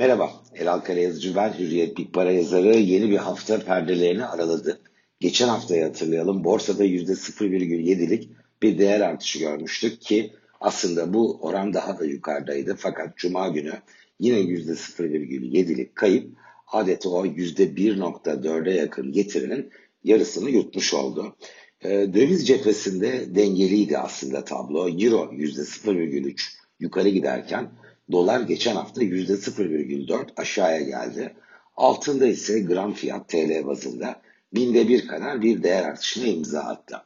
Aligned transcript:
Merhaba, 0.00 0.32
Elal 0.54 0.80
Kara 0.80 1.00
yazıcı 1.00 1.36
ben, 1.36 1.52
Hürriyet 1.58 1.98
Big 1.98 2.12
Para 2.12 2.32
yazarı 2.32 2.76
yeni 2.76 3.10
bir 3.10 3.16
hafta 3.16 3.60
perdelerini 3.60 4.24
araladı. 4.24 4.80
Geçen 5.20 5.48
haftayı 5.48 5.84
hatırlayalım, 5.84 6.44
borsada 6.44 6.84
%0,7'lik 6.84 8.30
bir 8.62 8.78
değer 8.78 9.00
artışı 9.00 9.38
görmüştük 9.38 10.00
ki 10.00 10.32
aslında 10.60 11.14
bu 11.14 11.38
oran 11.40 11.74
daha 11.74 11.98
da 11.98 12.04
yukarıdaydı. 12.04 12.76
Fakat 12.78 13.16
Cuma 13.16 13.48
günü 13.48 13.72
yine 14.18 14.38
%0,7'lik 14.38 15.96
kayıp 15.96 16.30
adeta 16.66 17.08
o 17.08 17.26
%1.4'e 17.26 18.74
yakın 18.74 19.12
getirinin 19.12 19.70
yarısını 20.04 20.50
yutmuş 20.50 20.94
oldu. 20.94 21.36
E, 21.80 21.88
döviz 21.90 22.46
cephesinde 22.46 23.34
dengeliydi 23.34 23.98
aslında 23.98 24.44
tablo. 24.44 24.88
Euro 24.88 25.32
%0,3 25.32 26.40
yukarı 26.78 27.08
giderken 27.08 27.70
dolar 28.12 28.40
geçen 28.40 28.76
hafta 28.76 29.02
%0,4 29.02 30.26
aşağıya 30.36 30.80
geldi. 30.80 31.34
Altında 31.76 32.26
ise 32.26 32.60
gram 32.60 32.92
fiyat 32.94 33.28
TL 33.28 33.66
bazında 33.66 34.22
binde 34.54 34.88
bir 34.88 35.06
kadar 35.06 35.42
bir 35.42 35.62
değer 35.62 35.84
artışına 35.84 36.26
imza 36.26 36.60
attı. 36.60 36.96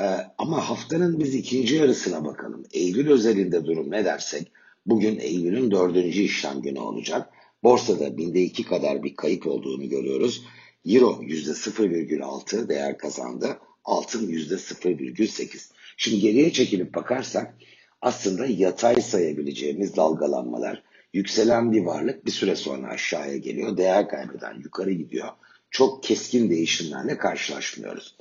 Ee, 0.00 0.02
ama 0.38 0.68
haftanın 0.68 1.20
biz 1.20 1.34
ikinci 1.34 1.76
yarısına 1.76 2.24
bakalım. 2.24 2.64
Eylül 2.72 3.10
özelinde 3.10 3.64
durum 3.64 3.90
ne 3.90 4.04
dersek 4.04 4.52
bugün 4.86 5.18
Eylül'ün 5.18 5.70
dördüncü 5.70 6.22
işlem 6.22 6.62
günü 6.62 6.78
olacak. 6.78 7.30
Borsada 7.62 8.16
binde 8.16 8.42
iki 8.42 8.62
kadar 8.62 9.02
bir 9.02 9.16
kayıp 9.16 9.46
olduğunu 9.46 9.88
görüyoruz. 9.88 10.44
Euro 10.86 11.20
%0,6 11.22 12.68
değer 12.68 12.98
kazandı. 12.98 13.58
Altın 13.84 14.28
%0,8. 14.28 15.70
Şimdi 15.96 16.20
geriye 16.20 16.52
çekilip 16.52 16.94
bakarsak 16.94 17.54
aslında 18.02 18.46
yatay 18.46 19.02
sayabileceğimiz 19.02 19.96
dalgalanmalar. 19.96 20.82
Yükselen 21.12 21.72
bir 21.72 21.82
varlık 21.82 22.26
bir 22.26 22.30
süre 22.30 22.56
sonra 22.56 22.88
aşağıya 22.88 23.36
geliyor. 23.36 23.76
Değer 23.76 24.08
kaybeden 24.08 24.60
yukarı 24.60 24.92
gidiyor. 24.92 25.28
Çok 25.70 26.02
keskin 26.02 26.50
değişimlerle 26.50 27.18
karşılaşmıyoruz. 27.18 28.16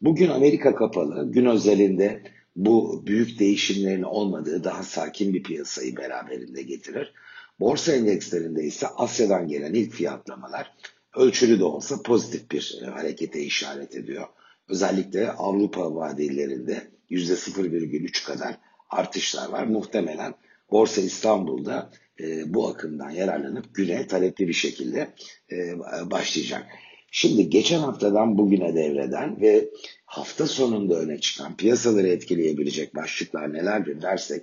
Bugün 0.00 0.28
Amerika 0.28 0.74
kapalı. 0.74 1.32
Gün 1.32 1.46
özelinde 1.46 2.22
bu 2.56 3.02
büyük 3.06 3.38
değişimlerin 3.38 4.02
olmadığı 4.02 4.64
daha 4.64 4.82
sakin 4.82 5.34
bir 5.34 5.42
piyasayı 5.42 5.96
beraberinde 5.96 6.62
getirir. 6.62 7.12
Borsa 7.60 7.92
endekslerinde 7.92 8.62
ise 8.64 8.86
Asya'dan 8.86 9.48
gelen 9.48 9.74
ilk 9.74 9.92
fiyatlamalar 9.92 10.72
ölçülü 11.16 11.58
de 11.58 11.64
olsa 11.64 12.02
pozitif 12.02 12.50
bir 12.50 12.82
harekete 12.94 13.40
işaret 13.40 13.94
ediyor. 13.94 14.26
Özellikle 14.68 15.32
Avrupa 15.32 15.94
vadelerinde 15.94 16.90
%0,3 17.10 18.26
kadar 18.26 18.58
artışlar 18.90 19.48
var. 19.48 19.66
Muhtemelen 19.66 20.34
Borsa 20.70 21.00
İstanbul'da 21.00 21.90
e, 22.20 22.54
bu 22.54 22.68
akımdan 22.68 23.10
yararlanıp 23.10 23.74
güne 23.74 24.06
talepli 24.06 24.48
bir 24.48 24.52
şekilde 24.52 25.08
e, 25.52 25.78
başlayacak. 26.10 26.66
Şimdi 27.10 27.50
geçen 27.50 27.78
haftadan 27.78 28.38
bugüne 28.38 28.74
devreden 28.74 29.40
ve 29.40 29.68
hafta 30.04 30.46
sonunda 30.46 30.94
öne 30.94 31.20
çıkan 31.20 31.56
piyasaları 31.56 32.08
etkileyebilecek 32.08 32.94
başlıklar 32.94 33.52
nelerdir 33.52 34.02
dersek 34.02 34.42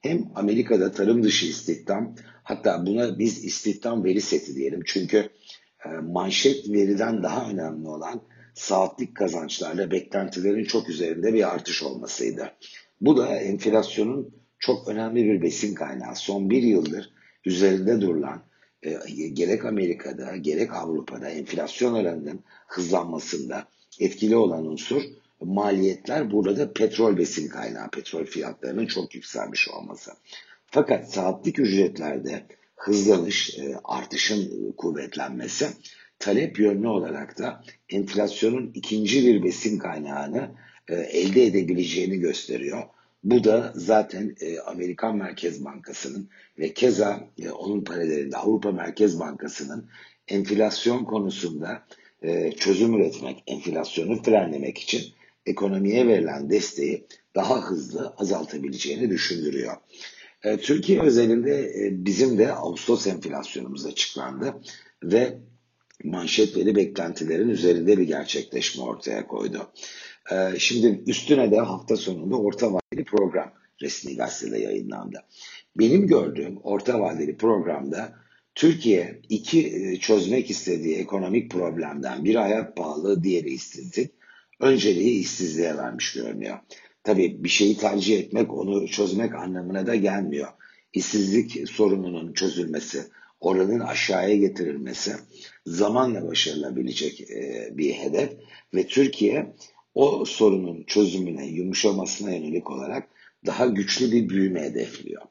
hem 0.00 0.28
Amerika'da 0.34 0.92
tarım 0.92 1.22
dışı 1.22 1.46
istihdam 1.46 2.14
hatta 2.42 2.86
buna 2.86 3.18
biz 3.18 3.44
istihdam 3.44 4.04
veri 4.04 4.20
seti 4.20 4.54
diyelim 4.54 4.82
çünkü 4.86 5.28
e, 5.86 5.88
manşet 5.88 6.70
veriden 6.70 7.22
daha 7.22 7.50
önemli 7.50 7.88
olan 7.88 8.22
saatlik 8.54 9.16
kazançlarla 9.16 9.90
beklentilerin 9.90 10.64
çok 10.64 10.88
üzerinde 10.88 11.34
bir 11.34 11.54
artış 11.54 11.82
olmasıydı. 11.82 12.52
Bu 13.04 13.16
da 13.16 13.36
enflasyonun 13.36 14.34
çok 14.58 14.88
önemli 14.88 15.24
bir 15.24 15.42
besin 15.42 15.74
kaynağı. 15.74 16.16
Son 16.16 16.50
bir 16.50 16.62
yıldır 16.62 17.10
üzerinde 17.44 18.00
durulan 18.00 18.42
e, 18.82 18.98
gerek 19.28 19.64
Amerika'da 19.64 20.36
gerek 20.36 20.72
Avrupa'da 20.72 21.28
enflasyon 21.28 21.94
oranının 21.94 22.40
hızlanmasında 22.66 23.68
etkili 24.00 24.36
olan 24.36 24.66
unsur 24.66 25.02
maliyetler 25.40 26.30
burada 26.30 26.72
petrol 26.72 27.16
besin 27.16 27.48
kaynağı, 27.48 27.90
petrol 27.90 28.24
fiyatlarının 28.24 28.86
çok 28.86 29.14
yükselmiş 29.14 29.68
olması. 29.68 30.10
Fakat 30.66 31.12
saatlik 31.12 31.58
ücretlerde 31.58 32.46
hızlanış, 32.76 33.58
e, 33.58 33.74
artışın 33.84 34.72
kuvvetlenmesi 34.76 35.68
talep 36.18 36.58
yönlü 36.58 36.88
olarak 36.88 37.38
da 37.38 37.64
enflasyonun 37.88 38.70
ikinci 38.74 39.26
bir 39.26 39.42
besin 39.42 39.78
kaynağını 39.78 40.50
e, 40.88 40.94
elde 40.94 41.44
edebileceğini 41.46 42.18
gösteriyor. 42.18 42.82
Bu 43.24 43.44
da 43.44 43.72
zaten 43.76 44.36
e, 44.40 44.58
Amerikan 44.58 45.16
Merkez 45.16 45.64
Bankası'nın 45.64 46.28
ve 46.58 46.74
keza 46.74 47.28
e, 47.38 47.50
onun 47.50 47.84
paralelinde 47.84 48.36
Avrupa 48.36 48.72
Merkez 48.72 49.20
Bankası'nın 49.20 49.88
enflasyon 50.28 51.04
konusunda 51.04 51.82
e, 52.22 52.52
çözüm 52.52 52.94
üretmek, 52.94 53.42
enflasyonu 53.46 54.22
frenlemek 54.22 54.78
için 54.78 55.02
ekonomiye 55.46 56.08
verilen 56.08 56.50
desteği 56.50 57.06
daha 57.34 57.70
hızlı 57.70 58.14
azaltabileceğini 58.18 59.10
düşündürüyor. 59.10 59.76
E, 60.42 60.56
Türkiye 60.56 61.02
özelinde 61.02 61.60
e, 61.60 62.04
bizim 62.04 62.38
de 62.38 62.52
Ağustos 62.52 63.06
enflasyonumuz 63.06 63.86
açıklandı 63.86 64.54
ve 65.02 65.38
manşet 66.04 66.56
veri 66.56 66.76
beklentilerin 66.76 67.48
üzerinde 67.48 67.98
bir 67.98 68.02
gerçekleşme 68.02 68.82
ortaya 68.82 69.26
koydu. 69.26 69.70
Ee, 70.32 70.58
şimdi 70.58 71.02
üstüne 71.06 71.50
de 71.50 71.58
hafta 71.58 71.96
sonunda 71.96 72.36
orta 72.36 72.72
vadeli 72.72 73.04
program 73.04 73.52
resmi 73.82 74.16
gazetede 74.16 74.58
yayınlandı. 74.58 75.24
Benim 75.76 76.06
gördüğüm 76.06 76.56
orta 76.62 77.00
vadeli 77.00 77.36
programda 77.36 78.12
Türkiye 78.54 79.20
iki 79.28 79.66
e, 79.66 79.96
çözmek 79.96 80.50
istediği 80.50 80.96
ekonomik 80.96 81.50
problemden 81.50 82.24
biri 82.24 82.38
hayat 82.38 82.76
pahalı, 82.76 83.24
diğeri 83.24 83.50
işsizlik. 83.50 84.10
Önceliği 84.60 85.20
işsizliğe 85.20 85.76
vermiş 85.76 86.12
görünüyor. 86.12 86.58
Tabii 87.04 87.44
bir 87.44 87.48
şeyi 87.48 87.76
tercih 87.76 88.18
etmek 88.18 88.52
onu 88.52 88.88
çözmek 88.88 89.34
anlamına 89.34 89.86
da 89.86 89.94
gelmiyor. 89.94 90.48
İşsizlik 90.92 91.68
sorununun 91.68 92.32
çözülmesi, 92.32 93.02
oranın 93.40 93.80
aşağıya 93.80 94.36
getirilmesi 94.36 95.12
zamanla 95.66 96.28
başarılabilecek 96.28 97.20
e, 97.20 97.68
bir 97.72 97.92
hedef 97.92 98.32
ve 98.74 98.86
Türkiye 98.86 99.54
o 99.94 100.24
sorunun 100.24 100.84
çözümüne, 100.86 101.46
yumuşamasına 101.46 102.30
yönelik 102.30 102.70
olarak 102.70 103.08
daha 103.46 103.66
güçlü 103.66 104.12
bir 104.12 104.28
büyüme 104.28 104.62
hedefliyor. 104.62 105.22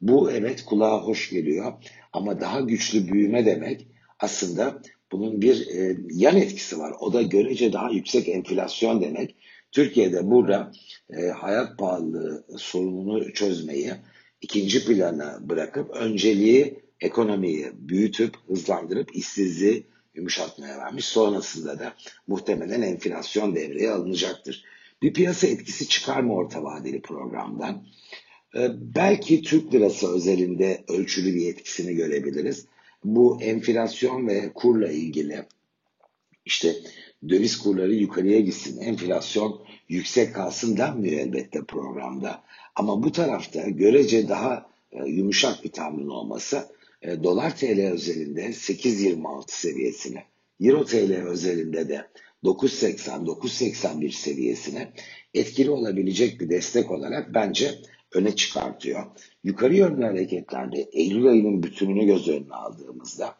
Bu 0.00 0.30
evet 0.30 0.64
kulağa 0.64 1.02
hoş 1.02 1.30
geliyor 1.30 1.72
ama 2.12 2.40
daha 2.40 2.60
güçlü 2.60 3.12
büyüme 3.12 3.46
demek 3.46 3.88
aslında 4.20 4.82
bunun 5.12 5.42
bir 5.42 5.66
e, 5.66 5.96
yan 6.10 6.36
etkisi 6.36 6.78
var. 6.78 6.94
O 7.00 7.12
da 7.12 7.22
görece 7.22 7.72
daha 7.72 7.90
yüksek 7.90 8.28
enflasyon 8.28 9.00
demek. 9.00 9.34
Türkiye'de 9.72 10.30
burada 10.30 10.72
e, 11.10 11.26
hayat 11.26 11.78
pahalılığı 11.78 12.44
sorununu 12.56 13.32
çözmeyi 13.32 13.92
ikinci 14.40 14.84
plana 14.84 15.38
bırakıp 15.40 15.90
önceliği 15.90 16.78
ekonomiyi 17.00 17.66
büyütüp 17.74 18.36
hızlandırıp 18.48 19.16
işsizliği 19.16 19.86
yumuşatmaya 20.18 20.78
vermiş. 20.78 21.04
Sonrasında 21.04 21.78
da 21.78 21.94
muhtemelen 22.26 22.82
enflasyon 22.82 23.54
devreye 23.54 23.90
alınacaktır. 23.90 24.64
Bir 25.02 25.12
piyasa 25.12 25.46
etkisi 25.46 25.88
çıkar 25.88 26.20
mı 26.20 26.34
orta 26.34 26.64
vadeli 26.64 27.02
programdan? 27.02 27.86
Ee, 28.56 28.68
belki 28.74 29.42
Türk 29.42 29.74
lirası 29.74 30.14
özelinde 30.14 30.84
ölçülü 30.88 31.34
bir 31.34 31.48
etkisini 31.48 31.94
görebiliriz. 31.94 32.66
Bu 33.04 33.42
enflasyon 33.42 34.28
ve 34.28 34.52
kurla 34.54 34.88
ilgili 34.88 35.44
işte 36.44 36.76
döviz 37.28 37.58
kurları 37.58 37.94
yukarıya 37.94 38.40
gitsin, 38.40 38.80
enflasyon 38.80 39.60
yüksek 39.88 40.34
kalsın 40.34 40.76
denmiyor 40.76 41.20
elbette 41.20 41.64
programda. 41.64 42.42
Ama 42.74 43.02
bu 43.02 43.12
tarafta 43.12 43.68
görece 43.68 44.28
daha 44.28 44.66
e, 44.92 45.04
yumuşak 45.04 45.64
bir 45.64 45.72
tavrın 45.72 46.08
olması 46.08 46.77
e, 47.02 47.22
dolar 47.22 47.56
TL 47.56 47.92
özelinde 47.92 48.46
8.26 48.46 49.42
seviyesine, 49.46 50.24
Euro 50.60 50.84
TL 50.84 51.12
özelinde 51.12 51.88
de 51.88 52.06
9.80-9.81 52.44 54.10
seviyesine 54.12 54.92
etkili 55.34 55.70
olabilecek 55.70 56.40
bir 56.40 56.48
destek 56.48 56.90
olarak 56.90 57.34
bence 57.34 57.74
öne 58.12 58.36
çıkartıyor. 58.36 59.04
Yukarı 59.44 59.76
yönlü 59.76 60.04
hareketlerde 60.04 60.88
Eylül 60.92 61.28
ayının 61.28 61.62
bütününü 61.62 62.06
göz 62.06 62.28
önüne 62.28 62.54
aldığımızda 62.54 63.34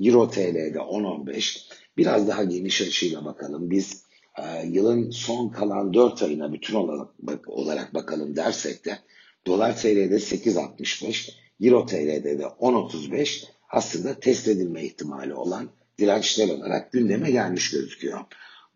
Euro 0.00 0.30
TL'de 0.30 0.78
10.15 0.78 1.70
biraz 1.96 2.28
daha 2.28 2.44
geniş 2.44 2.82
açıyla 2.82 3.24
bakalım. 3.24 3.70
Biz 3.70 4.04
e, 4.38 4.66
yılın 4.66 5.10
son 5.10 5.48
kalan 5.48 5.94
4 5.94 6.22
ayına 6.22 6.52
bütün 6.52 6.74
olarak, 6.74 7.08
olarak 7.46 7.94
bakalım 7.94 8.36
dersek 8.36 8.84
de 8.84 8.98
dolar 9.46 9.76
TL'de 9.76 10.14
8.65 10.14 11.43
Euro 11.64 11.86
TL'de 11.86 12.38
de 12.38 12.42
10.35 12.42 13.44
aslında 13.70 14.20
test 14.20 14.48
edilme 14.48 14.84
ihtimali 14.84 15.34
olan 15.34 15.70
dirençler 15.98 16.48
olarak 16.48 16.92
gündeme 16.92 17.30
gelmiş 17.30 17.70
gözüküyor. 17.70 18.20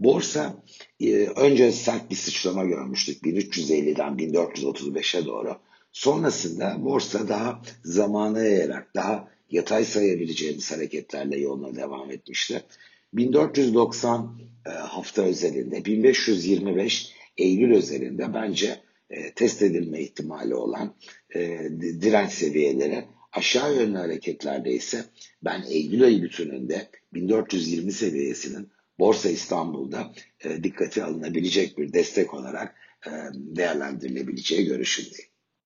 Borsa 0.01 0.63
e, 1.01 1.15
önce 1.17 1.73
sert 1.73 2.11
bir 2.11 2.17
sıçrama 2.17 2.65
görmüştük 2.65 3.23
1350'den 3.23 4.13
1435'e 4.13 5.27
doğru. 5.27 5.57
Sonrasında 5.93 6.77
borsa 6.81 7.29
daha 7.29 7.63
zamana 7.85 8.43
yayarak, 8.43 8.95
daha 8.95 9.29
yatay 9.51 9.85
sayabileceğimiz 9.85 10.73
hareketlerle 10.73 11.39
yoluna 11.39 11.77
devam 11.77 12.11
etmişti. 12.11 12.63
1490 13.13 14.41
e, 14.67 14.71
hafta 14.71 15.23
özelinde, 15.23 15.85
1525 15.85 17.13
Eylül 17.37 17.77
özelinde 17.77 18.35
bence 18.35 18.81
e, 19.11 19.35
test 19.35 19.63
edilme 19.63 20.01
ihtimali 20.01 20.55
olan 20.55 20.95
e, 21.35 21.41
direnç 22.01 22.33
seviyeleri 22.33 23.05
aşağı 23.33 23.77
yönlü 23.77 23.97
hareketlerde 23.99 24.73
ise 24.73 25.05
ben 25.45 25.63
Eylül 25.71 26.05
ayı 26.05 26.23
bütününde 26.23 26.89
1420 27.15 27.93
seviyesinin 27.93 28.69
Borsa 28.99 29.29
İstanbul'da 29.29 30.13
e, 30.45 30.65
dikkate 30.65 31.05
alınabilecek 31.05 31.79
bir 31.79 31.93
destek 31.93 32.35
olarak 32.35 32.75
e, 33.07 33.11
değerlendirilebileceği 33.35 34.67
görüşündeyim. 34.67 35.28